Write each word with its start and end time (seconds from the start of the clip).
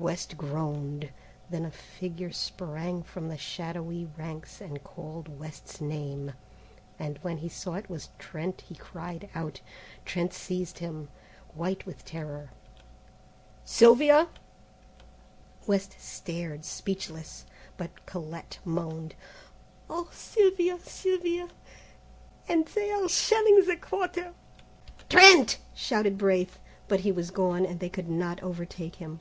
West 0.00 0.34
groaned. 0.38 1.10
Then 1.50 1.66
a 1.66 1.70
figure 1.70 2.32
sprang 2.32 3.02
from 3.02 3.28
the 3.28 3.36
shadowy 3.36 4.06
ranks 4.16 4.58
and 4.62 4.82
called 4.82 5.38
West's 5.38 5.78
name, 5.78 6.32
and 6.98 7.18
when 7.18 7.36
he 7.36 7.50
saw 7.50 7.74
it 7.74 7.90
was 7.90 8.08
Trent 8.18 8.62
he 8.62 8.74
cried 8.74 9.28
out. 9.34 9.60
Trent 10.06 10.32
seized 10.32 10.78
him, 10.78 11.10
white 11.52 11.84
with 11.84 12.02
terror. 12.02 12.48
"Sylvia?" 13.66 14.28
West 15.66 15.96
stared 16.00 16.64
speechless, 16.64 17.44
but 17.76 18.06
Colette 18.06 18.58
moaned, 18.64 19.14
"Oh, 19.90 20.08
Sylvia! 20.12 20.78
Sylvia! 20.80 21.48
and 22.48 22.64
they 22.68 22.90
are 22.90 23.06
shelling 23.06 23.66
the 23.66 23.76
Quarter!" 23.76 24.32
"Trent!" 25.10 25.58
shouted 25.74 26.16
Braith; 26.16 26.58
but 26.88 27.00
he 27.00 27.12
was 27.12 27.30
gone, 27.30 27.66
and 27.66 27.80
they 27.80 27.90
could 27.90 28.08
not 28.08 28.42
overtake 28.42 28.96
them. 28.98 29.20